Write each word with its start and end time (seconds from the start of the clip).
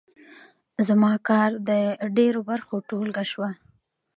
زما 0.87 1.13
کار 1.27 1.49
د 1.69 1.69
ډېرو 2.17 2.41
برخو 2.49 2.75
ټولګه 2.89 3.23
شوه. 3.31 3.49